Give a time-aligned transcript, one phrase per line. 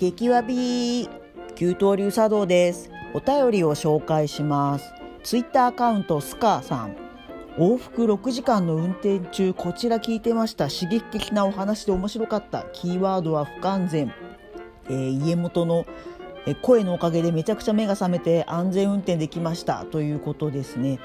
[0.00, 1.10] 激わび
[1.56, 2.90] 給湯流茶道です。
[3.12, 4.94] お便りを紹介します。
[5.22, 6.96] ツイッターアカウントスカさん。
[7.58, 10.68] 往復6時間の運転中こちら聞いてました。
[10.70, 12.62] 刺激的なお話で面白かった。
[12.72, 14.10] キーワードは不完全、
[14.86, 15.84] えー、家元の
[16.62, 19.84] 声のおかげでめちゃくちゃ目が覚めて安全運転できました。
[19.84, 20.98] ということですね。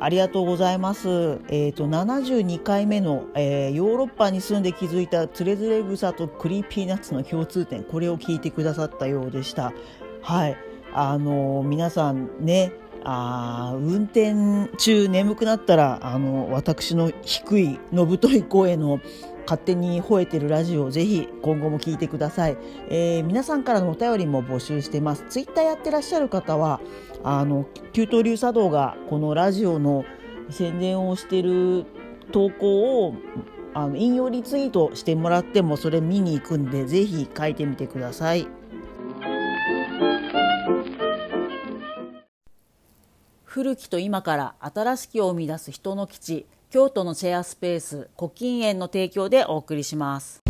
[0.00, 1.08] ありがとうございます。
[1.48, 9.72] えっ、ー、と、72回目の、えー、ヨーロッパに住んで気づいたつれづれ草と Creepy Nuts の共通点、これを聞いてくださったようでした。
[10.22, 10.56] はい。
[10.94, 12.72] あのー、皆さんね、
[13.04, 19.00] あ運転中眠くなったら、あの、私の低い、のぶとい声の
[19.50, 22.56] 勝手に吠えてるラジオをぜひ今後も聞いてください、
[22.88, 26.80] えー、皆さんからのお便りも募集してますツイッターやってらっしゃる方は
[27.22, 30.04] あの給湯流茶道がこのラジオの
[30.50, 31.84] 宣伝をしてる
[32.32, 33.14] 投稿を
[33.74, 38.48] あの引用リツイートしてもらってもそれ見に行くんでぜひ書いてみてください。
[43.44, 50.40] 古きと今から新しきを生み出す人の基地京都のシェアスペース古今園の提供でお送りします。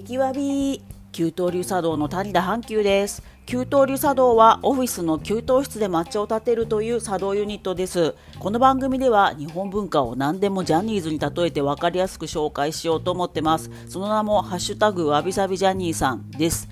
[0.00, 3.22] 激わび給湯流茶道の谷田阪急です。
[3.46, 8.16] 給湯流茶道はオフィスの給湯室で抹茶を立てるという茶道ユニットです。
[8.40, 13.70] この番組では日本文化を何でもジャニーズに例えて分かりやすく紹介しようと思ってます。
[13.88, 16.68] その名もハッシュタグわびさびジャニーさんです。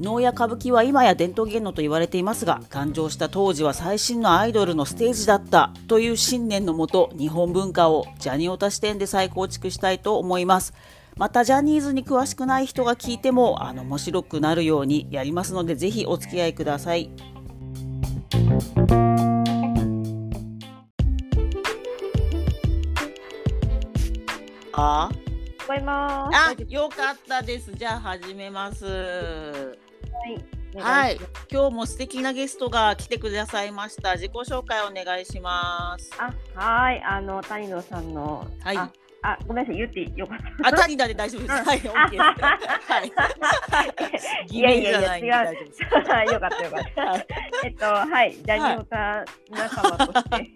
[0.00, 5.72] 能や歌舞伎は今や伝統芸能と言われていますが誕生した当時は最新のアイドルのステージだった。
[5.86, 10.74] という信念のもと日本文化をジャニオタ視点で再構築したいと思います。
[11.16, 17.10] またジャニーズに詳しくない人が聞いてもあの面白くなるようにやりますのでぜひお付き合いください。
[24.72, 25.10] あ？
[25.58, 26.36] 聞こえます。
[26.36, 27.72] あよかったです。
[27.74, 29.78] じゃあ始めます。
[30.76, 31.18] はい、
[31.50, 34.12] 今日も素敵なゲストが来てくださいました。
[34.12, 36.10] 自己紹介お願いします。
[36.16, 38.76] あ、はい、あの谷野さんの、はい、
[39.22, 40.68] あ、ごめんなさい、言ってよかった。
[40.68, 41.52] あ、谷田で大丈夫です。
[41.52, 43.12] はい、オッケーはい。
[44.50, 45.54] いやいやいや、違う。
[46.32, 47.26] よかったよかった。
[47.64, 50.50] えっと、はい、ジャニオタ仲間として、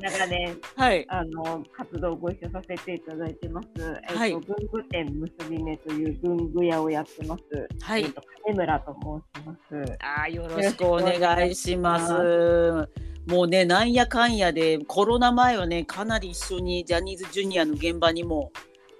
[0.00, 3.68] 長年、はい、あの活動をご一緒させていただいてます。
[4.08, 7.44] えっと、文具店結び目という文具屋をやってます。
[7.82, 8.04] はい。
[8.44, 8.96] 金村と
[9.34, 9.98] 申します。
[10.00, 13.03] あ、よろしくお願いします。
[13.26, 18.52] もうねなんやかんやでコロナ前はねかなり一緒にジャニーズジュニアの現場にも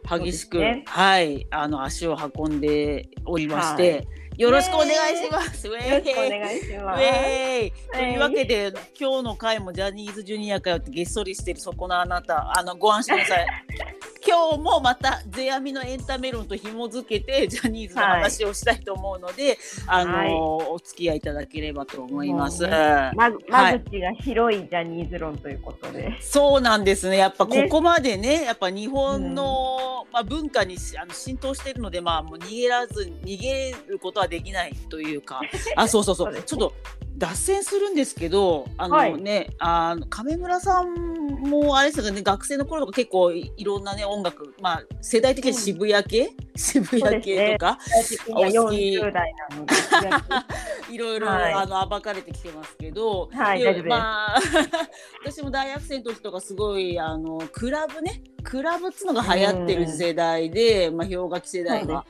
[0.09, 3.93] 激しく、ね、はいあの足を運んでおりまして。
[3.93, 5.67] はいよろしくお願いします。
[5.67, 7.03] よろしくお願いします。
[7.93, 13.47] というわけで、今日の回もジャニーズジュニアかよってげっそりしてるそこのあなた、あのご安心ください。
[14.27, 20.33] 今日もまた世阿弥のエンタメ論と紐づけてジャニーズの話をしたいと思うので、はい、あの、はい、
[20.71, 22.63] お付き合いいただければと思います。
[22.63, 22.71] ね、
[23.15, 27.19] ま間口が広いジャニーズ論ということで、はい、そうなんですね。
[27.19, 35.43] やっぱここまでね、ねやっぱ日本の、うん、まあ文化にあの浸透しているので、まあもう逃げらず逃げることはできないというか、
[35.77, 36.43] あそうそうそう。
[36.43, 36.73] ちょっと
[37.17, 40.93] 脱線するんですけど、あのね、はい、あの亀村さん
[41.49, 47.79] もあれですよね、学生の頃とか結構いろんなね音楽、まあ世代的に渋谷系、うん、渋谷系 とか、
[48.31, 48.99] お好き、
[50.95, 54.41] いろいろ、はい、あの暴かれてきてますけど、はい、まあ
[55.25, 58.23] 私も大学生の時とかすごいあのクラブね。
[58.45, 62.05] クラブっつうのが流行ってる世代で、まあ、氷河期世代が。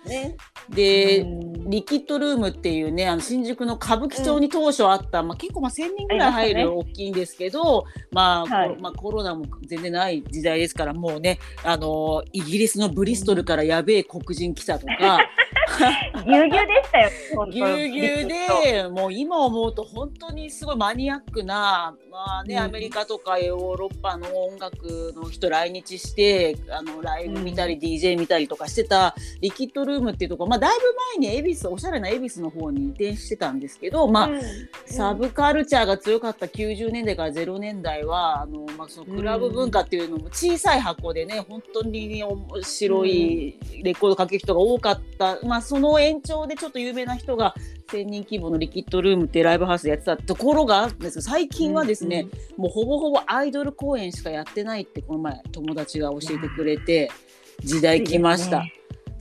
[0.69, 15.21] で、ね、リキッドルームっていうねあの新宿の歌舞伎町に当初あった、まあ、結構まあ1,000人ぐらい入る大きいんですけど、まあ、はい、まあ、コロナも全然ない時代ですからもうねあのイギリスのブリストルからやべえ黒人来たとか。
[16.25, 17.11] ぎゅうぎゅうでしたよ。
[17.51, 34.41] ぎゅうぎゅうで、もう今思うと本当にすごいマニアックな、まあね、うん、アメリカとかヨーロッパの音楽の人来日して、あのライブ見たり、うん、DJ 見たりとかしてたリキッドルームっていうところ、まあだいぶ前に恵比寿、おしゃれな恵比寿の方に移転してたんですけど、まあ、うん、
[34.87, 45.39] サブカルチャーが強かった90年代から0年代は、あのまあそのクラブ文化っていうのも小さい箱でね、本当に面白いレコードかける人が多かった。
[45.45, 47.55] まあその延長でちょっと有名な人が
[47.89, 57.11] 1000人規模のリキッドルームってライブハウスでやってたところがあるんです最近はですね、うんうん、もうほぼほぼアイドル公演しかやってないってこの前友達が教えてくれて
[57.61, 58.65] 時代来ました。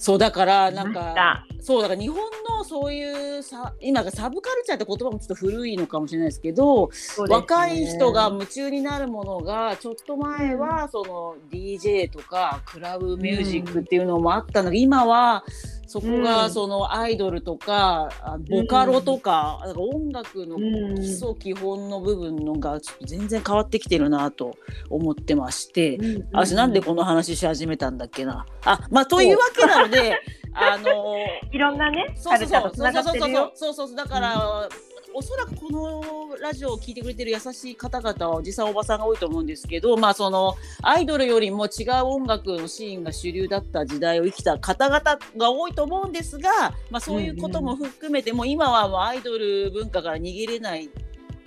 [0.04, 2.18] そうだからなんかそうだから日本
[2.50, 6.94] のそういうさ今がサブカルチャーって言葉もちょっと古いのかもしれないですけど、ね、
[7.30, 15.46] 若い人が夢中になるものがちょっと前はその DJ とかクラブミュージックっていうのもあったので、うん、今は
[15.94, 20.58] そこがそのアイドルとか、うん、ボカロとか,、なんか音楽の
[20.96, 24.58] 基礎基本の部分のがちょっと全然変わってきてるなと
[24.90, 28.48] 思ってまして、うん、私なんでこの話し始めたんだっけな。
[28.66, 30.20] あまあというわけなので
[30.56, 31.16] あの
[31.54, 32.72] いろんなねそうそうそう。
[32.76, 34.68] そうそうそうそうだから、
[35.14, 45.00] おそらくこのラジオを聴いてくれてる優しい方々はおじさんおばさんが多いと思うんですけど、まあ、そのアイドルよりも違う音楽のシーンが主流だった時代を生きた方々
[45.38, 46.50] が多いと思うんですが、
[46.90, 50.90] まあ、そういうことも含めても今はもうアイドル文化から逃げれない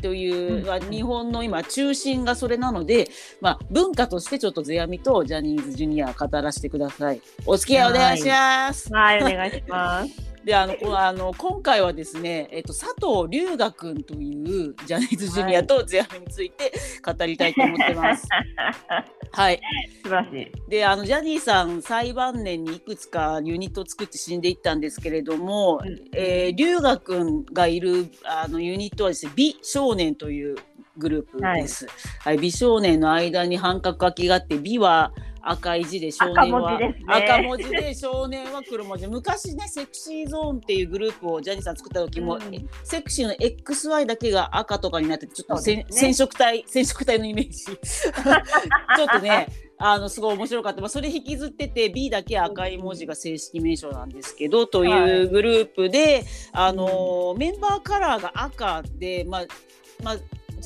[0.03, 3.09] という、日本の今中心がそれなので、
[3.41, 7.21] まあ、文化としてちょっと世阿弥とジャニーズジュニア語らせてください。
[7.45, 8.93] お付き合いお願いします。
[8.93, 10.26] はい、はい、お願いします。
[10.47, 16.73] であのこあの今回はですね、えっと、佐藤龍河君というジャニーズジュニアとゼアミについて
[17.05, 18.29] 語りたいと思ってます。
[19.33, 19.61] はい、
[20.05, 20.71] 素晴らしい。
[20.71, 30.55] であのジャニーさん最晩年にいくつかユニットを作って死んでいったんですけれども、うん、えー、龍河君がいるあのユニットはですね美少年という
[30.97, 31.87] グループです。
[31.87, 31.91] は
[32.31, 35.13] い、はい、美少年の間に半角書きがあって美は
[35.49, 36.79] 赤い字で少年は。
[37.07, 39.07] 赤文字で少年は黒文字。
[39.07, 47.65] 昔ねセクシーゾーンっていうグループをジャニーさん作った時も、うん、セクシーの XY だけが赤とかになってちょっと、ね、染色体染色体のイメージ。
[47.67, 49.49] ちょっとね
[49.79, 59.45] あのすごい面白かった、まあ、それ引きずってて B だけ赤い文字が正式名称なんですけどというグループで、はい、あのメンバーカラーが赤で、まあ
[60.03, 60.17] まあ、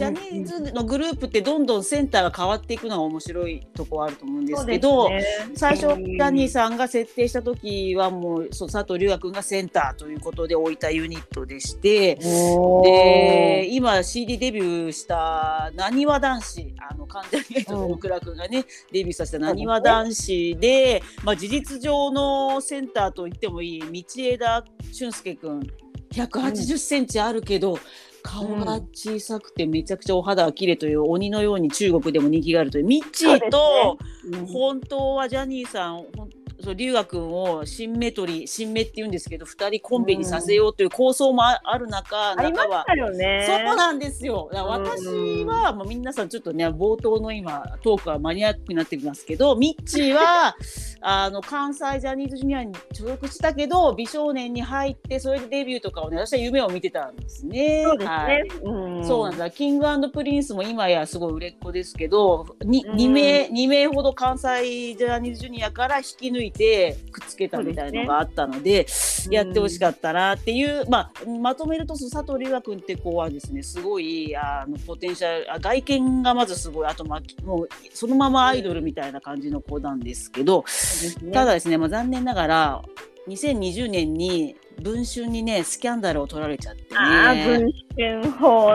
[0.01, 5.23] ジャニーズのグループってどんどんセンターが変わっていくのが面白いとこあると思うんですけど、ね、
[5.55, 25.71] 最初ジャニーさんが設定した時はもうそう佐藤龍也君がセンターということで置いたユニットでしてで今 CD デビューしたなにわ男子あの関ジャニの大倉君がね、デビューさせたなにわ男子で、まあ、事実上のセンターと言ってもいい道枝俊介君
[26.15, 27.81] 180センチあるけど、うん
[28.23, 32.85] 顔が小さくてめちゃくちゃお肌が綺麗という鬼のように中国でも人気があるという。
[32.85, 36.05] ミッチーと、ねうん、本当はジャニーさん
[36.63, 44.51] そう龍我君をシンメトリーシンメって言うんですけど2人コンビにさせようという構想もある中、うん、中は、ね、そうなんですよ。
[44.53, 50.57] 私は、もう皆さんちょっとね冒頭の今トークはマニアックになってきますけどミッチーは
[51.03, 57.85] あの関西ジャニーズジュニアに所属したけど美少年に入ってそれでデビューとかをね私は夢を見てたんですね。
[57.85, 68.87] そうですね、はい、うん、そうなんだキングプリンスも今やすごい売れっ子ですけど 2, 2名2名ほど関西ジャニーズジュニアから引き抜いてくっつけたみたいのがあったので、ね、
[69.31, 80.65] やってほしかったなっていう、まあ、まとめると佐藤龍河君って子はですねすごいあのポテンシャルあ外見がまずすごいあと、ま、もうそのままアイドルみたいな感じの子なんですけど。
[81.23, 82.83] ね、ただですね、まあ、残念ながら
[83.29, 86.89] 2020年に文春にねスキャンダルを取られちゃってね。
[86.97, 88.71] あ文春法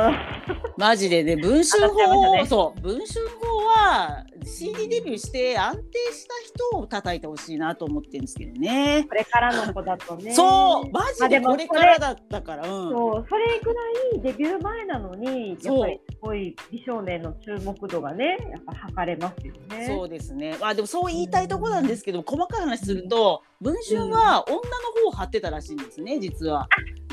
[0.77, 5.81] マジでね文春法、ね、そう文春法は CD デビューして安定
[6.13, 6.33] した
[6.71, 9.05] 人を叩いてほしいなと思ってるんですけどね。
[9.09, 10.33] これからの子だとね。
[10.33, 12.67] そうマジでこれからだったから。
[12.67, 13.81] うん、そうそれぐら
[14.17, 19.87] いデビュー前なのにやっぱりすごい美少年の注目度がねやっぱ測れますよね。
[19.87, 20.57] そうですね。
[20.59, 24.61] まあでもそう言いたいところなんですけど、うん、細かい話すると文春は女の
[25.03, 26.67] 方を張ってたらしいんですね実は。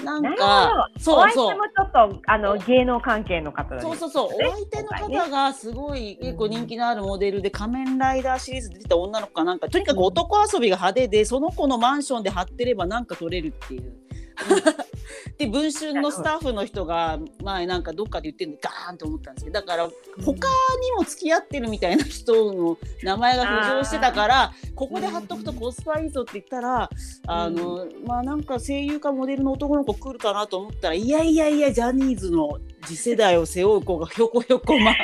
[0.05, 1.57] なんかそうそう。
[1.57, 4.27] もちょっとあの芸能関係の方、ね、そうそうそう。
[4.27, 9.69] お相手の方がすごい結構人気のあるモデルで仮面ライダーシリーズ出てた女の子かなんか。
[9.69, 13.93] とにかく男遊びが派手でその子のマンションで張ってればなんか取れるっていう。
[15.39, 19.89] で文春のスタッフの人が前なんかどっかで言ってるんでガーンと思ったんですけどだから
[20.25, 26.91] 他にも付き合ってるみたいな人の名前が浮上してたからここで貼っとくとコスパいいぞって言ったら
[27.27, 34.95] あのまあなんか声優かモデルの男の子来るかなと思ったらいやいやいやジャニーズの次世代を背負う子がひょこひょこま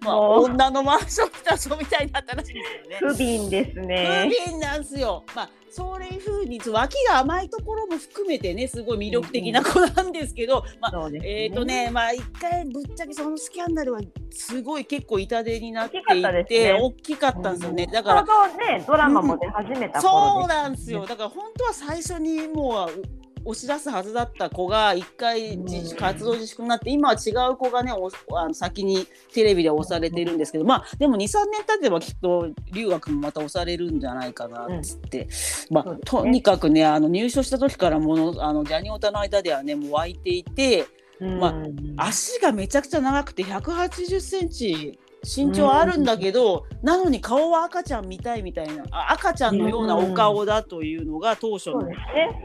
[0.00, 2.96] まあ 女のマンション来たぞみたいになったらしいですよね。
[3.00, 4.30] 不憫ですね。
[4.46, 5.24] 不憫なんすよ。
[5.34, 21.06] まあそういうふうに脇が甘いところも含めてねすごい魅力的な子なんですけど、まあ、ね、えっ、ー、とねまあ一回ぶっちゃけそのスキャンダルはすごい結構痛手になっていて大きかったんですよね、だからねドラマも出始めた、そうなんですよ。
[21.06, 25.58] だから本当は最初にもう押し出すはずだった子が一回
[25.98, 35.28] 活動自粛になって今は違う子がねあの先にテレビで押されてるんですけどまあでも23年経てばきっと留学もまた押されるんじゃないかなっつって、
[35.70, 40.86] うん、まあ、ね、とにかくねあの入所した時からものあのジャニオタの間ではねもう湧いていて。
[41.20, 41.48] ま
[41.96, 51.88] あ、足がめちゃくちゃ長くて180センチ身長あるんだけど、うん、なのに顔は赤ちゃんみたいみたいな赤ちゃんのようなお顔だというのが当初の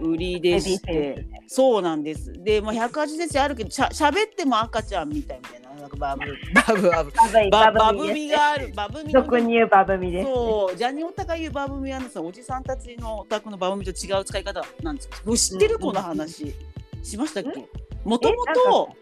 [0.01, 2.33] 売りでして、うん、そうなんです。
[2.33, 5.63] で、まあ、180センチあるけどしゃ喋っても赤ちゃんみたいみたいな。
[5.73, 6.21] なんかバブ。
[6.53, 7.11] バブバブ。
[7.51, 16.55] ババブミがあるバブミ俗に言うバブミです、そうジャニオタが言うバブミはおじさんたちのお宅のバブミと違う使い方なんですけど知ってるこの話、
[17.01, 17.67] しましたっけ？
[18.03, 18.95] もともと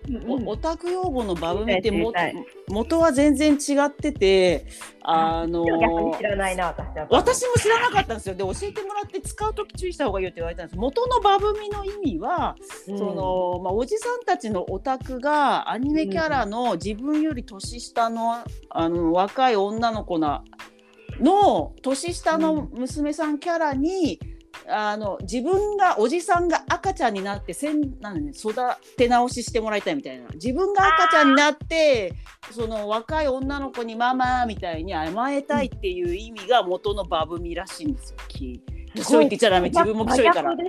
[0.45, 2.13] オタク用語のバブミっても
[2.67, 4.65] 元は全然違ってて
[5.01, 5.63] あの
[7.09, 8.35] 私も知らなかったんですよ。
[8.35, 10.77] で教えてもらって使う時注意した方がいいよって言われたんです。
[10.77, 12.55] 元のバブミの意味は、
[12.87, 20.43] うん、そのまあ、おじさんたちのオタクがアニメキャラの自分より年下のあの若い女の子な
[21.19, 28.53] の年下の娘さんキャラに、うんあの自分がおじさんが赤ちゃんになってせんなんね、育
[28.97, 30.27] て直ししてもらいたいみたいな。
[30.33, 32.13] 自分が赤ちゃんになって
[32.51, 38.17] その若い女の子にママみたいに甘えたいっていう意味が元のバブミらしいんですよ。
[38.27, 38.61] き
[39.03, 40.65] しょいって言っちゃダメ自分もきしょいから、ね、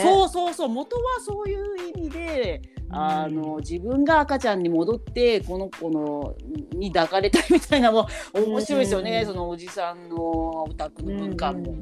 [0.00, 6.34] そうそうそう元はそういう意味であの自分が赤ちゃんに戻ってこの子の
[6.72, 11.74] に抱かれたいみたいなのも面白いですよね、そのおじさんのオタクの文化も。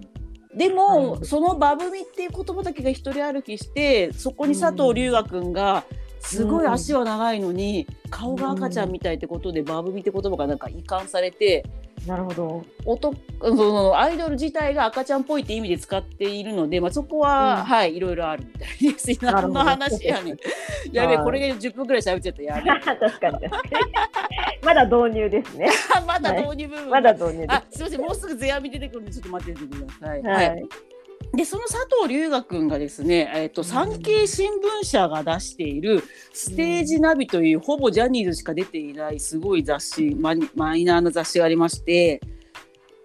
[0.55, 5.85] でも、そのバブミっていう言葉だけが一人歩きしてそこに佐藤龍河君が
[6.21, 11.65] すごい足は長いのに、顔が赤ちゃんみたいってことで、バブミって言葉がなんか移管されて。
[12.07, 19.25] なるほど男そのアイドル自体が赤ちゃんっぽいって意味で使っているので、まあ、そこは、うん、はいいろいろあるみたいです。
[19.25, 20.37] 何の話やねん。
[20.93, 22.65] やべえこれで10分ぐらい喋っちゃったやべえ。
[22.97, 23.39] 確かに
[24.65, 25.71] まだ導入ですね。
[26.07, 30.23] まだ導入部分、はい、まだ導入あすみませんもうすぐ世阿弥出てくるんでちょっと待っててください。
[30.23, 30.63] はい、はい
[31.35, 34.51] でその佐藤龍河君がですね、えーと、産経新
[34.83, 42.21] 聞社が出している「ステージナビ」という、ほぼジャニーズしか出ていないすごい雑誌ママイナーな雑誌がありまして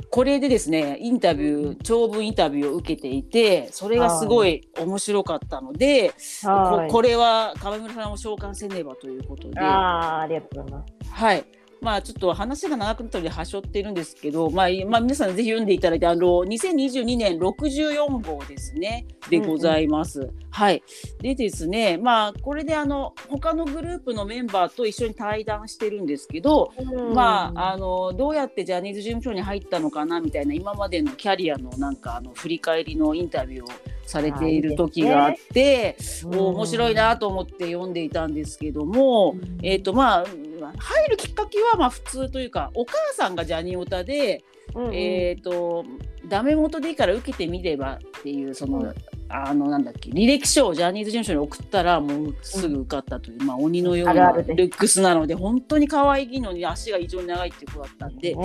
[0.09, 9.59] これでですねインタビュー長文インタビューを受けていてそれがすごい面白かったのでここれは亀村さんを召喚せねばということで。
[9.59, 11.11] あありがとうございます。
[11.11, 11.45] はい
[11.81, 19.05] まあちょっと話が長くなったので端折っているんですけど、まあ、まあ、皆さんぜひ読んでいただいてあの2022年64号ですね。
[19.29, 20.21] でございます。
[20.21, 20.83] うんうん、はい。
[21.21, 33.67] でですねまあこれであの他のグループのメンバーと一緒に対談してるんですけど、うん、まああのどうやってジャニーズ事務所に入ったのかなみたいな今までのキャリアのなんかあの振り返りのインタビューを
[34.07, 40.25] されている時があって、ね、面白いなと思って読んでいたんですけども、うん、えっ、ー、とまあ
[40.59, 44.43] 入るきっかけはまあ普通というかお母さんがジャニオタで、
[44.75, 45.85] うんうん、えっ、ー、と
[46.27, 48.93] ダメ元でいいから受けてみればっていうその、うん、
[49.29, 58.35] あのなんだっけ履歴書をジャニーズ事務所に送ったらもうすぐ受かったという、うん、まあ、鬼のようなルックスなので本当に可愛いのに足が異常に長いっていう子だったんで、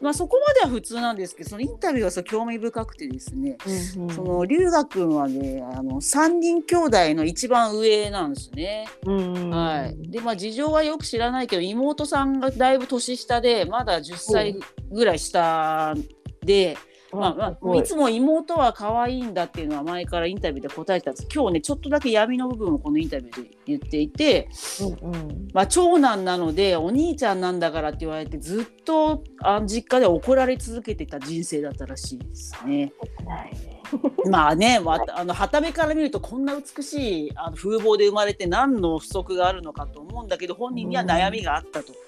[0.00, 3.56] まあ、そこまでは普通なんですけどそのインタビューがそ興味深くてですね、
[3.96, 8.86] うんうん、その龍河君はねあの3人兄弟の一番上なんですね。
[9.04, 14.56] うんはい、でまあ事情はよく知らないけど妹さんがだいぶ年下でまだ10歳
[14.90, 15.94] ぐらい下
[16.42, 16.76] で。
[17.12, 24.48] まあまあ、いつも妹は可愛いんだっていうのは前からインタビューで答えてたんです今日ねちょっとだけ闇の部分をこのインタビューで言っていて、
[25.02, 32.92] うんうん、まあ、長男なのでお兄ちゃんなんだからって言われてずっとあ実家で怒られ続けてた人生だったらしいですね。
[34.28, 41.92] まあね、まあ、あの旗目から見るとこんな美しいあの風貌で生まれて何の不足があるのかと思うんだけど本人には悩みがあったと。
[41.92, 42.05] うん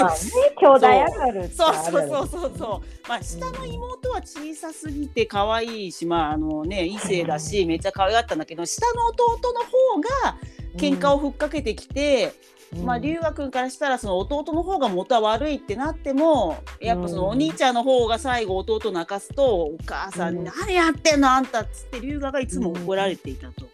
[0.00, 0.18] まあね、
[0.58, 3.08] 兄弟上がるそうそうそうそうそう。
[3.08, 10.36] まあ下の妹は小さすぎて可愛いしまああのね異性だしめっちゃ可愛かったんだけど下の弟の方が
[10.76, 12.32] 喧嘩をふっかけてきて、
[12.74, 23.71] うん、まあ龍河君からしたらその弟の方が元は悪いってなってもやっぱそのお兄ちゃんの方が最後弟泣かすとお母さんに「何やってんのあんた」っつって龍河がいつも怒られていたと。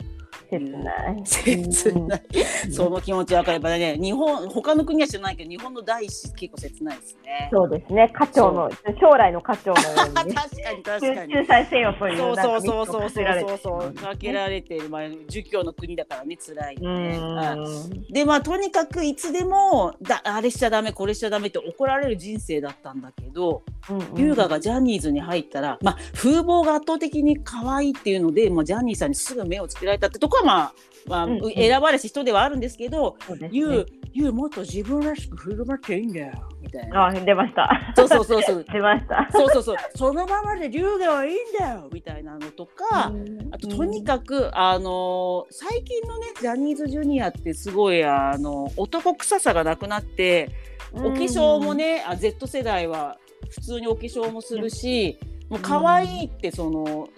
[0.51, 1.23] 切ない。
[1.27, 2.23] 切ない。
[2.73, 7.49] その気持ち分かればね、日本、他の国は知らないけど、日本の第一結構切ないですね。
[7.53, 8.11] そうですね。
[8.15, 9.89] 課長の、将来の課長のよ
[10.25, 11.35] うに、 確かに確かに。
[11.35, 12.17] 仲裁せよという。
[12.17, 13.95] そうそうそうそうそうそう。
[13.95, 17.21] かけられてる、まあ、儒教の国だからね、辛い、ね。
[18.11, 23.63] で、まあ、とにかくいつでも、だ、あれしちゃダメ、これしちゃダメって怒られる人生だったんだけど。
[24.15, 30.73] 優雅がジャニーズに入ったら、まあ、風貌が圧倒的に可愛いっていうので、もうジャニーさんにすぐ目をつけられたってとこはまあ
[31.09, 36.33] まあ、選ばれし人ではあるんですけど、ね、ゆう、ゆうもっと自分らしく振る舞っていいんだよ。
[36.61, 37.07] みたいな。
[37.07, 37.93] あ、出ました。
[37.97, 38.65] そうそうそうそう。
[38.71, 39.29] 出ました。
[39.33, 39.77] そうそうそう。
[39.95, 41.89] そのままで龍がはいいんだよ。
[41.93, 43.13] みたいなのとか、
[43.51, 50.51] あととにかく、あのー、最近のね、ジャニーズジュニアってすごい、あの、男臭さがなくなって、
[50.93, 53.19] お化粧もね、あ Z 世代は
[53.51, 55.19] 普通にお化粧もするし、
[55.49, 57.09] もう可愛いってその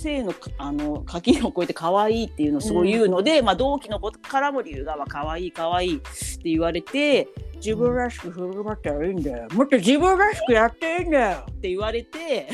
[0.00, 6.08] 性のあの垣根を越えて可愛いっていうのをそういうので、うん、まあ、同期の子からも龍河は可愛い可愛いって
[6.44, 9.48] 言われて自分らしく振る舞ったらいいんだよ。
[9.52, 12.48] もっと自分らしくやっていいんだよって言われて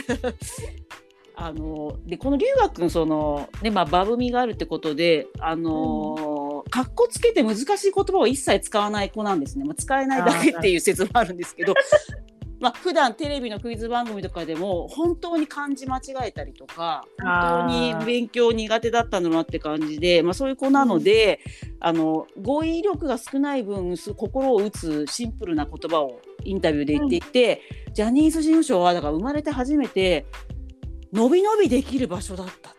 [1.36, 11.74] あのでこの龍河君その、ねまあ、バブみがあるってことであのー、かっこつけて難しい言葉を一切使わない子なんですね、まあ、使えないだけっていう説もあるんですけど
[12.60, 30.26] まあ普段テレビのクイズ番組とかでも本当に漢字間違えたりとか本当に勉強苦手だったんだなって感じで、まあ、そういう子なので、うん、あの語彙力が少ない分心を打つシンプルな言葉をインタビューで言っていて、うん、ジャニーズ事務所はだから生まれて初めて
[31.12, 32.76] 伸び伸びできる場所だった。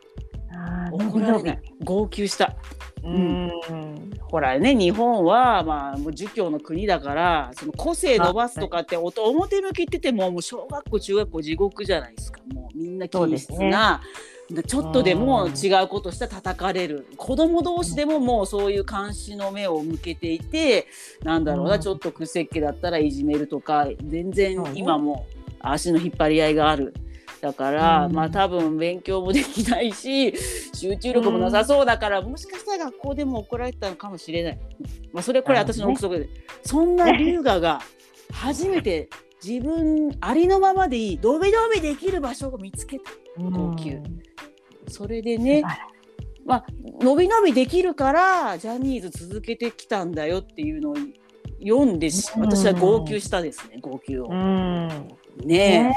[0.92, 1.62] 怒られない。
[1.84, 2.56] 号泣した。
[3.04, 12.42] うん、ほらね日本はまあもう儒教の国だからその個性伸ばすとかって表向き言っててももう小学校中学校地獄じゃないですか。
[12.54, 14.02] もうみんな均質な、
[14.50, 17.08] ね、ちょっとでも違うことしたら叩かれる。
[17.16, 20.88] 子供同士でももうそういう監視の目を向けていて
[21.24, 25.26] なんだろうな、ちょっと癖っ気だったらいじめるとか全然今も
[25.60, 26.94] 足の引っ張り合いがある。
[27.42, 30.34] だから、うん、まあ多分勉強もできないし
[30.74, 34.60] 集中力もなさそうだから、うん、もしかしたら学校でも怒られてたのかもしれない、
[35.12, 36.32] まあ、それこれ私の憶測で、ね、
[36.64, 37.82] そんな龍河が
[38.32, 39.10] 初めて
[39.44, 43.12] 自分ありのままでいいドビドビできる場所を見つけた。
[43.38, 44.22] 号泣、うん、
[44.90, 45.64] それでね
[46.44, 46.66] まあ
[47.00, 50.96] 伸び伸びできるからジャニーズ続けてきたんだよっていうのを
[51.62, 54.28] 読んで私は号泣したですね、号泣を。
[55.46, 55.94] ね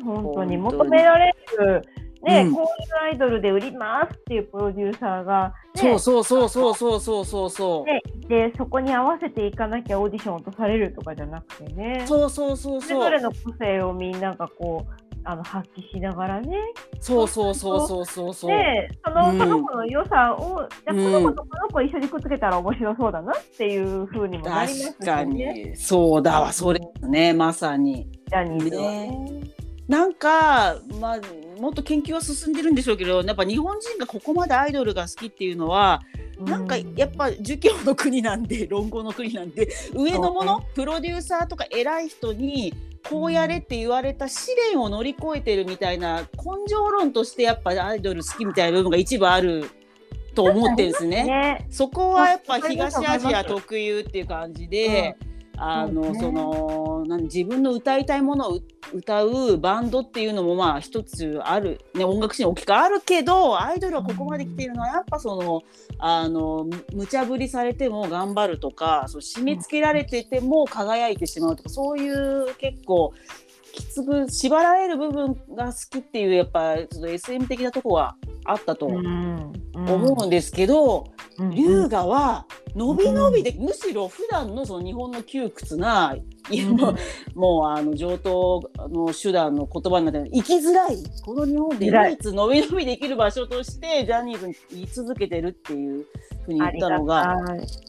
[0.00, 1.82] え本当に求められる
[2.22, 16.56] ね、うん、こういうアイドルで売りますっていうプロデューサーが、ね、そうそうそうそうそうそうそうね、でそこに合わせていかなきゃオーディション落とされるとかじゃなくてねそうそうそうそうそれぞれの個性をみんながこうあの発揮しながらね。
[17.00, 18.50] そうそうそうそうそうそう。
[18.50, 24.94] で、その、この子の良さを、じゃこの子とこの子一緒にくっつけたら面白そうだなっていうふうにもなりますね。
[24.98, 28.08] 確かに、そうだわ、それね、まさに。
[28.32, 29.52] ジャニーズね。
[29.88, 31.20] なんか、まあ、
[31.60, 36.00] もっと研究は進んでるんでしょうけど、やっぱ日本人がここまでアイドルが好きっていうのは。
[36.40, 42.74] なんかやっぱ儒教の国なんで論語の国なんで上のもの、プロデューサーとか偉い人に
[43.08, 49.70] こうやれって言われた試練を乗り越えてるみたいな根性論としてやっぱアイドル好きみたいな部分が一部ある
[50.34, 51.24] と思ってるんですね。
[51.24, 55.14] ねそこはやっぱ東アジア特有っていう感じで。
[55.24, 58.60] うんあの、その何自分の歌いたいものを
[58.92, 65.62] 歌うバンドっていうのもまあ一つある、ね、音楽史に大きくあるけどアイドルはここまで来ているのはやっぱその
[65.98, 73.12] あの無茶ぶりされても頑張るとかそう締め付けられてても輝いてしまうとかそういう結構
[73.72, 81.06] きつく縛られる部分が好きっていうやっぱちょっと SM 的なとこはあったと思うんですけど、
[81.52, 86.14] 龍河は伸び伸びで、むしろ普段のその日本の窮屈な
[86.50, 90.96] うもうあの上等の手段の言葉になって生きづらい。
[91.24, 96.06] この日本で唯一伸び伸びできる場所としてジャニーズに言い続けてるっていう
[96.44, 97.36] ふうに言ったのが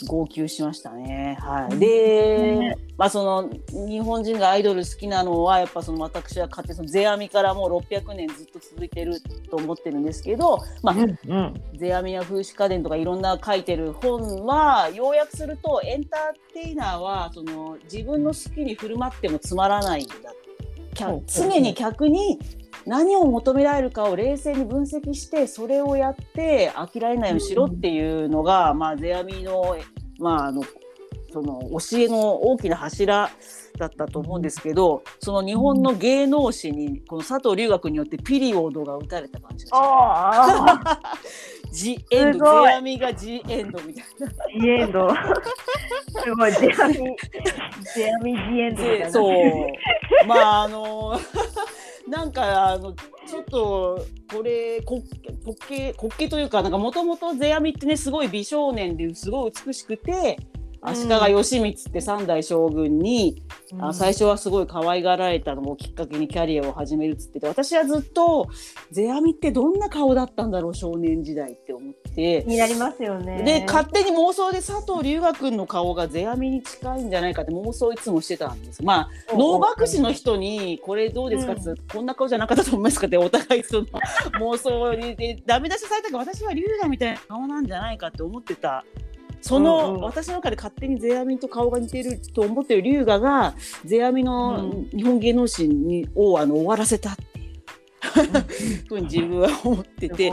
[0.08, 1.38] 号泣しましたね。
[1.42, 3.50] はい、で、まあ、その
[3.88, 9.20] 日本人がアイドル好きなのはやっぱその私は勝手にその世阿弥からもう600年ずっと続いてる
[9.50, 20.14] と思ってるんですけど、まあ、うんうん、世阿弥や風刺家電とかいろんな書いてる本は要約するとエンターテイナーはその自分の好きに振る舞ってもつまらないんだ。
[21.26, 22.40] 常に客に
[22.86, 29.78] 何を求められるかを冷静に分析してそれをやって飽きられないようにしろっていうのが、うん、まあ世阿弥の,、
[30.20, 30.64] まあ、あの
[31.34, 33.32] その教えの大きな柱
[33.80, 39.74] だったと思うんですけどその日本の芸能史にこの佐藤龍学によってピリオドが打たれた感じです。
[41.74, 44.62] ジエンド、世阿弥がジエンドみたいな。
[44.62, 45.10] ジエンド。
[46.22, 47.18] すごい、 ジアミ、
[47.96, 49.12] ジアミジエンドみたいな。
[49.12, 50.28] そう。
[50.28, 51.20] まあ、あの
[52.08, 55.02] なんかあのちょっとこれ滑
[55.68, 60.38] 稽滑稽というかなんかもともと世阿弥ってねすごい美少年ですごい美しくて
[60.86, 63.42] 足利義満って三代将軍に、
[63.72, 68.50] うん、あ最初はすごい可愛がられたのをきっかけにキャリアを始めるっつってて私はずっと
[68.92, 72.44] 世阿弥ってどんな顔だったんだろう少年時代って思って。
[72.44, 73.44] 気になりますよね。
[73.44, 78.84] で勝手に妄想で佐藤龍我君の顔が世阿弥に近いんじゃないかって妄想いつもしてたんです。
[78.84, 83.86] まあ能楽師の人に「これどうですか?」って、うん、こんな顔じゃなかったと思いますかってお互いその
[84.40, 88.84] 妄想でダメ出しされたけど私は龍我みたいな顔なんじゃないかって思ってた
[89.44, 97.54] その、私の中で勝手に世阿弥と顔が似てると思ってる龍河が世阿弥の日本芸能史にをあの終わらせたっていう。
[98.88, 100.32] ふうに自分は思ってて、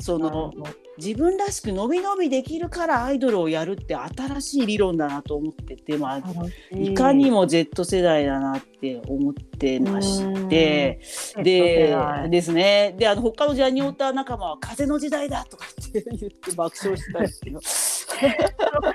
[0.00, 0.52] その
[0.98, 6.22] 自分らしく伸び伸びできるからアイドルをやるって新しい理論だなと思ってて、まあ、
[6.76, 6.94] い。
[6.94, 11.00] かにも Z 世代だなって思ってまして。
[11.36, 11.96] で
[12.30, 12.94] ですね。
[12.96, 17.60] であの他のジャニオタ仲間は「風の時代だ!」とか言って言って爆笑したんですけど。
[18.06, 18.94] 風風の時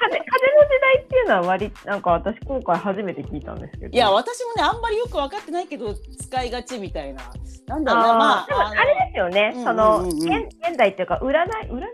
[0.81, 3.91] 代っていうのは割なんか私今回初めて聞いたんですけど。
[3.91, 7.21] いや私もねあんまりよく分かってないけど使いがちみたいな。
[7.67, 8.13] なんだろうな。
[8.15, 10.25] まああれですよね、その現
[10.67, 11.85] 現代っていうか占い占い？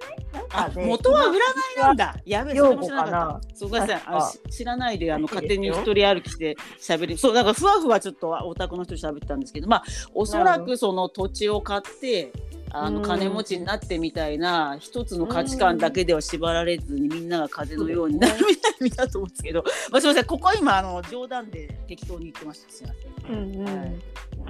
[0.52, 2.16] あ元は占いなんだ。
[2.26, 3.56] やべえ、それも知らなかった。
[3.56, 4.52] そうごめんなさい。
[4.52, 7.18] 知らないであの勝手に一人歩きして喋る。
[7.18, 12.32] そうだからふわふわちょっとお宅の人喋ってたんですけど、まあおそらくその土地を買って。
[12.70, 18.46] あの金持ちになってみたいな一つの価値観だけでは縛られずにみんなが風のようになる
[18.82, 23.38] みたいだと思うんですけど、まあ、すみませんここは今あの冗談で適当に言ってましたすみません。
[23.38, 23.96] うんうんはい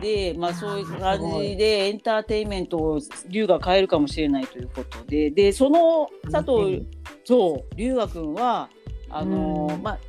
[0.01, 5.29] で、まあ、そういう感じでエンターテインメントを龍が変えるかもしれないということで。
[5.31, 6.87] でその佐藤
[7.23, 8.69] そう龍河君は
[9.09, 9.99] あの、うん、まあ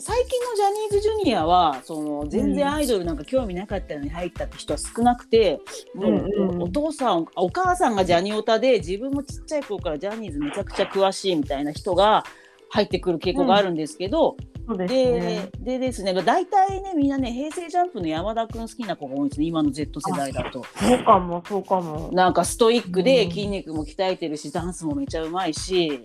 [0.00, 5.60] 最近のジャニーズジュニアはその全然アイドルなんか興味なかったのに入ったって人は少なくて、
[5.94, 12.24] もうお父さんお母さんがジャニオタで自分もちっちゃい頃からジャニーズめちゃくちゃ詳しいみたいな人が
[12.68, 20.64] 入ってくる傾向があるんですけど、うん、で、ね、でですね大体ねみんなね平成ジャンプの山田君好きな子が多いですね今の Z 世代だと。
[20.78, 22.10] そうかもそうかも。
[22.12, 26.04] なんかストイックで筋肉も鍛えてるし、うん、ダンスもめちゃうまいし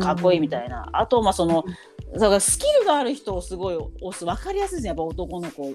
[0.00, 1.64] かっこいいみたいな、うん、あとまあその、
[2.14, 5.74] だからスキルがある人をすごい押す分かりやすいですねやっぱ男の子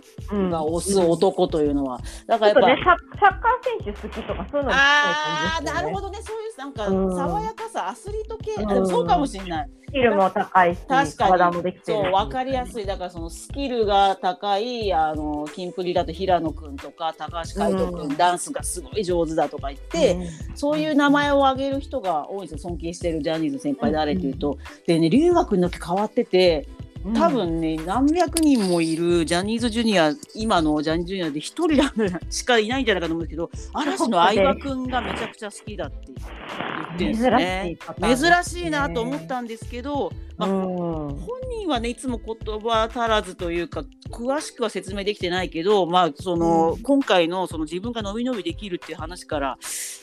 [0.50, 6.20] が押す男というのは、だからやっぱ、ね、サッカー選手好きとかそういうのも、ね、ああなるほどね。
[6.22, 9.70] そういうなんか爽やかさ、アスリート系、うん、そうかもしれない。
[9.90, 11.80] スキルも高いし確かに。
[11.84, 12.86] そう分かりやすい。
[12.86, 22.60] だからそのスキルが高いあのキンプリだと平野君とか高橋海人君、うん、ダンスがすごい上手だとか言って、うん、そういう名前を挙げる人が多いんですよ。
[22.60, 26.68] 尊敬してるジャニーズ先輩誰っていうと、でね留学の時変わってて
[27.14, 31.82] 多分ね、うん、何百人もいるジャニーズジュニア今のジャニーズジュニアで一人
[32.30, 37.78] しかいないんじゃないかと思うんですけど嵐の相葉君がめちゃくちゃ好きだって言ってるんですね。
[38.02, 41.18] 珍しいなと思ったんですけど、まあ、本
[41.49, 49.58] 人はねいつも言葉足らずというか詳しくは説明できてないけど、まあその、うん、今回のその自分が伸び伸びできるっていう話から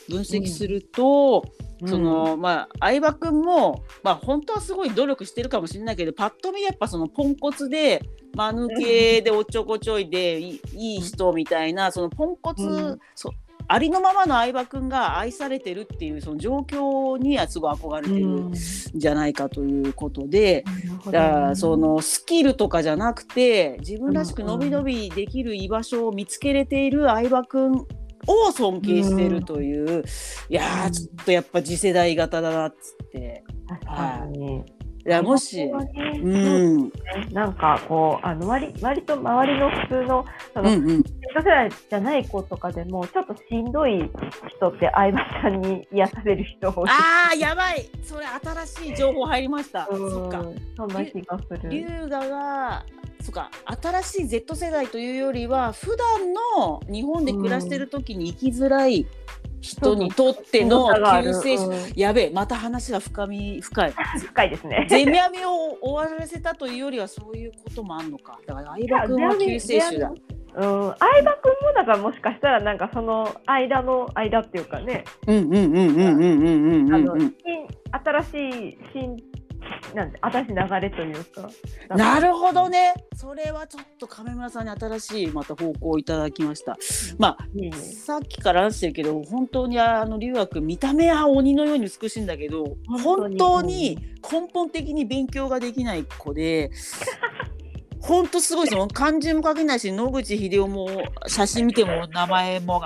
[0.09, 1.43] 分析すると。
[1.51, 1.57] うん。
[1.87, 8.01] そのまあ相葉君もまあ本当はすごい努力してるかもしれないけどパッと見やっぱそのポンコツで
[8.35, 13.31] 間抜けでおっちょこちょいでいい人みたいなそのポンコツ、うん、そ
[13.69, 20.63] ありのままの相葉君が愛されてるっていうその状況にはすごい憧れてるんじゃないかということで、
[21.05, 27.85] うん、だからそのスキルとかじゃなくて自分らしく伸び伸びできる居場所を見つけれている相葉君
[28.27, 30.03] を尊敬してるという、うん、い
[30.49, 33.43] やちょっとやっぱ次世代型だなっつって。
[33.85, 34.76] はい、い
[35.09, 36.91] やもし、うん、
[37.31, 41.03] なんかこうあの割割と周りの普通のその、うんうん、
[41.35, 44.11] 世代じゃない子とかでもちょっとしんどい
[44.57, 46.89] 人って相葉さんに癒される人多い。
[46.89, 47.89] あーやばい。
[48.03, 48.25] それ
[48.65, 50.45] 新しい情報入りました、うん、そっか。
[50.75, 51.69] そんな気がする。
[51.69, 52.85] 龍河が
[53.21, 53.49] そうか
[53.81, 59.07] 新しい Z 世代というよりは普段の日本で暮らしてる時に生きづらい
[59.61, 60.87] 人にとっての
[61.21, 63.93] 救世主、うん、やべえまた話が深み深い。
[64.19, 64.87] 深いですね。
[64.89, 68.39] ゼミ網を終わらせたというよりはそういうこともあるのか。
[68.45, 70.09] だから相葉君は救世主だ。
[70.09, 75.03] うん、相葉君もだからもしかしたらなんかその間の間っていうかね。
[75.27, 76.93] うんうんうんうんうんうんうん。
[76.93, 77.15] あの
[78.23, 79.17] 新しい新
[79.93, 81.49] なんで新しい流れというか。
[81.89, 82.93] なるほどね。
[83.15, 86.77] それはちょっと亀村さんに新しいまた方向をいただきました。
[87.17, 93.97] まあ、うん、さっきから話してるけど本当にあの留学見た目は鬼のように美しいんだけど本当に。
[94.29, 96.69] 根本的に勉強ができない子で
[98.01, 98.87] 本当すごいですよ。
[98.87, 100.87] 漢字も書けないし野口英世も
[101.25, 102.81] 写真見ても名前も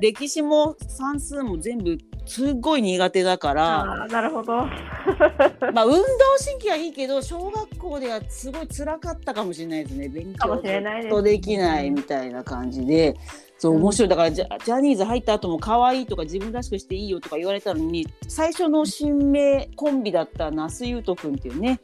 [0.00, 4.52] 歴史も算数も全部すっごい苦手だからなるほど。
[5.72, 5.98] まあ運動
[6.44, 10.08] 神経はいいけど小学校ではすごい辛かったかもしれないですね。
[10.08, 10.62] 勉強
[11.10, 13.16] とできないみたいな感じで。
[13.62, 14.08] そう面白い。
[14.08, 21.78] だからジャジャニーズ入った後も可愛いとか自分らしくしていいよとか言われたのに最初の新名コンビだった那須雄斗君っていうね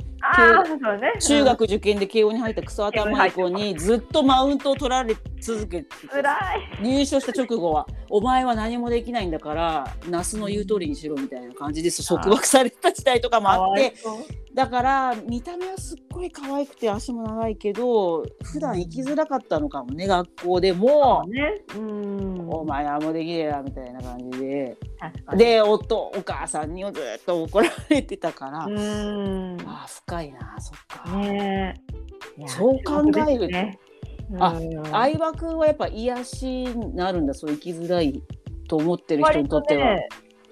[0.97, 5.89] ね、中学受験で慶応に入ったクソ頭い子にずっとマウントを取られ続けて
[6.83, 13.95] 入所した直後は「お前は何もできないんだから那須の言う通りにしろ」みたいな感じです束縛された時代とかもあって
[14.55, 22.49] だから見た目はすっごい可愛くて足も長いけど普段生きづらかったのかもね学校でも、ね、うん。
[22.51, 24.77] お前はもうできねえなみたいな感じで。
[25.37, 29.57] でおとお母さんにずっと怒られてたからうん。
[29.65, 31.75] あ深いなそっか、ね、
[32.47, 33.79] そう考えると、ね、
[34.41, 34.59] あ
[34.91, 38.23] 相葉君はやっぱ癒しになるんだそう生きづらい
[38.69, 39.99] と思ってる人にとっては。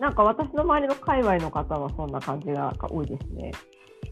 [0.01, 3.53] なんか私の周りの界隈の方はそんな感じが多いですね。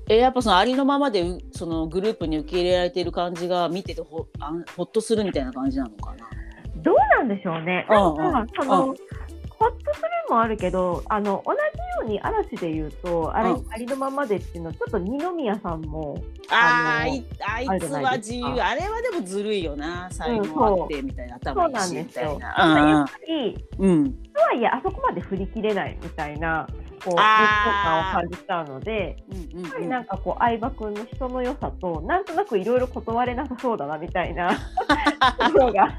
[0.08, 6.28] えやっぱそのありのままでそのグループに受け入れられている感じが見ててほあほっとするみたいな感じなのかな。
[6.76, 7.86] どうなんでしょうね。
[7.88, 11.58] なんかそのほっとするもあるけどあの同じ
[12.04, 18.44] に嵐で言うとあれ、ありのままでっていうのはちょっと二宮さんもああいあいつは自由。
[18.60, 22.46] あれはでもずるいよな才能あってみたいな、頭いいしみたいな。
[22.46, 35.96] やっぱり、うん、とはいえあそこまで振り切れないみたいなこう劣等感を感じちゃうので、うんうんうん、やっぱりなんかこう相葉君の人の良さとなんとなくいろいろ断れなさそうだなみたいなところが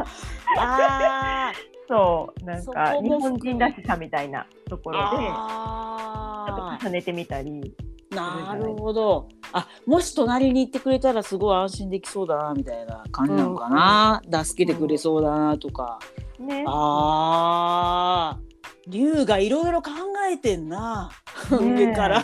[1.87, 7.75] そうなんか日本人らしさみたいなところでちょっと重ねてみたり。
[8.11, 9.27] なるほど。
[9.51, 14.21] あ、もし隣に行ってくれたらすごい安心できそうだなみたいな感じなのかな。
[14.25, 15.99] うん、助けてくれそうだなとか。
[16.39, 18.39] ね、ああ、
[18.87, 19.91] 龍がいろいろ考
[20.31, 21.09] えてんな、
[21.49, 22.23] 上から。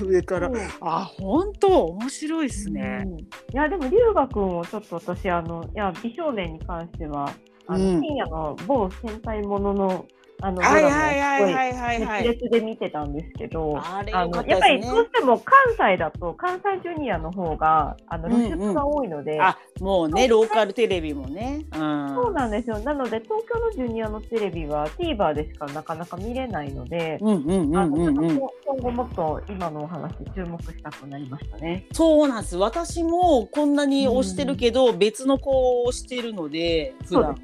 [0.00, 0.50] 上から、
[0.80, 7.30] あ 本当面白いですね、うん、いやでも龍河君をちょっと私あのいや美少年に関しては
[7.66, 10.06] あの、うん、深夜の某戦隊ものの
[10.40, 19.40] あのドラマを熱烈で見てたんですけど、あのやっぱりどうしても関西だと関西ジュニアの方があの露出が多いので、
[19.80, 22.78] もうねローカルテレビもね、うん、そうなんですよ。
[22.80, 37.40] なので東京のジュニアのテレビは TVer でしかなかなか見れないので今後もっと今のお話注目したくなりましたねそうなんです私もこんなに推してるけど、うん、別の子を推してるので普段ね、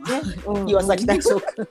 [0.67, 1.67] 岩崎大将君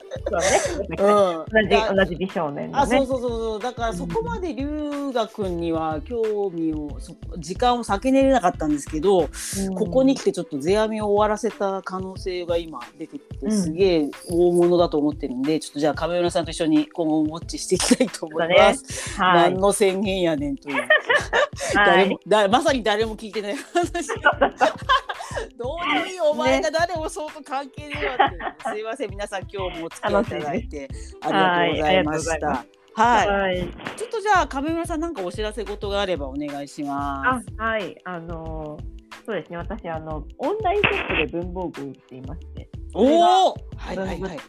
[0.98, 6.98] そうね同じ同じ美少年、ね、あそうそうそうだからそこまで龍河君には興味を
[7.38, 9.30] 時間を避けれなかったんですけど、
[9.68, 19.20] うん、ここに来てちょっと世阿弥を終わらせた可能性が今出てきてすげえ大物だと思ってるんで、うん、ちょっとじゃあ亀村さんと一緒に今後ウォッチしていきたいと思います。
[19.20, 20.88] ね はい、何の宣言やねんという。
[21.74, 24.10] 誰もだまさに誰も聞いてない話。
[25.58, 30.90] どういう意味お前が誰もそうと関係ねえわって、ね、すいません皆さん今日もお付き合いいただいて
[31.22, 32.66] ありがとうございました。
[32.96, 33.60] はい、はい、
[33.96, 37.46] ちょっとじゃあ亀村さんなんかお知らせ事があればお願いします。
[37.58, 39.58] あはい、あのー、そうですね。
[39.58, 42.70] 私あのオンラインショップで文房具売っていまして。
[42.94, 44.40] おお、はいはいはい。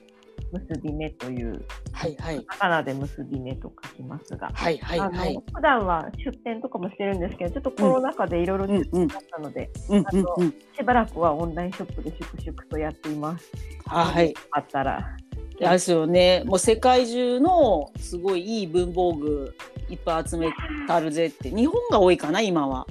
[0.52, 10.42] 結び目という、はいはい、カタカで結び目と書きますが、はいはいはい、普段は出店とかもしてるんですけど、ちょっとコロナ禍でいろいろ出店だったので、うんうん、あと、
[10.76, 13.50] しばらくはオンラインショップで粛々とやっています。
[13.86, 14.34] はい。
[14.52, 15.16] あったら。
[15.58, 16.42] ですよね。
[16.46, 19.54] もう世界中のすごいいい文房具
[19.90, 20.48] いっぱい集め
[20.86, 22.86] たるぜって、日本が多いかな今は。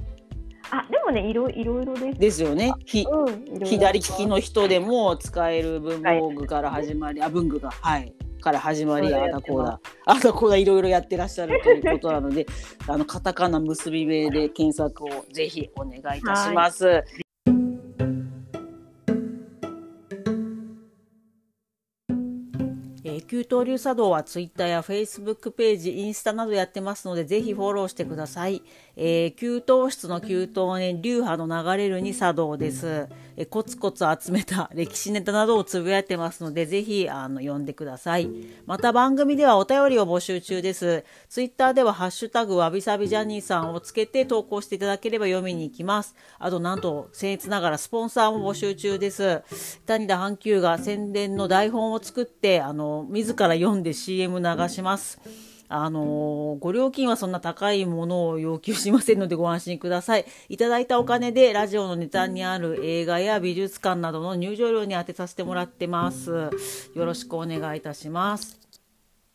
[0.70, 2.18] あでもねいろいろいろです。
[2.18, 2.72] ですよね。
[2.84, 12.46] ひ、うん、左利きの人でも使える文房具から始まり、あ文具がはいから始まりあだこうだあだこうだいろいろやってらっしゃる ということなので、
[12.88, 17.04] あのカタカナ結び目で検索をぜひお願いいたします。
[23.40, 28.62] 九刀流茶道はツイッターやフェイスブックページ、インスタなどやってますので、ぜひフォローしてください。
[28.96, 33.08] えー、給湯室の給湯ね、流派の流れるに茶道です。
[33.40, 38.28] えコツコツ集めた 歴史ネタなどをつぶやいてますので、ぜひ、あの、読んでください。
[38.66, 41.04] また番組ではお便りを募集中です。
[41.30, 46.14] ツイッターではハッシュタグわびさびジャニーさんをつけて投稿していただければ読みに行きます。
[46.38, 49.42] あと、なんと、僭越ながらスポンサーも募集中です。
[49.86, 55.18] 谷田阪急が宣伝の台本を作って、あの、自ら読んで CM 流します。
[55.72, 60.26] あのご料金はそんな高いものを要求しませんのでご安心ください。
[60.48, 66.50] いただいたお金でラジオのネタにある映画や美術館などの入場料に充てさせてもらってます。
[66.96, 68.58] よろしくお願いいたします。